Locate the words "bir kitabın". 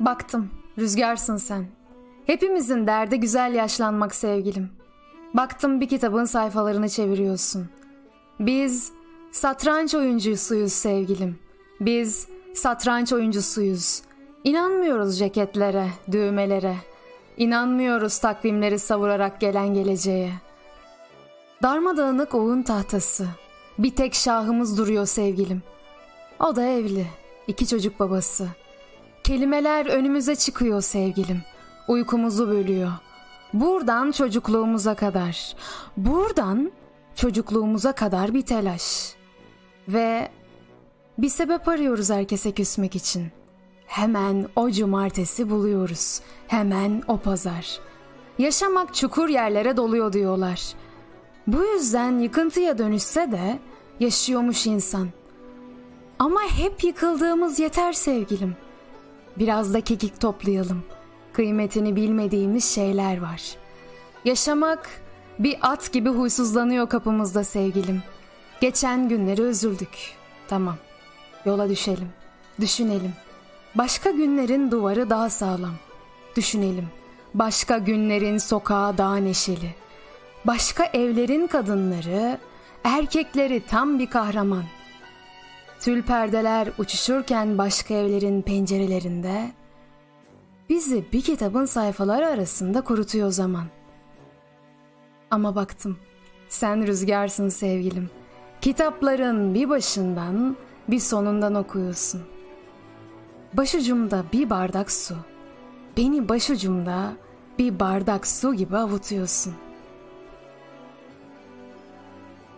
5.80-6.24, 91.12-91.64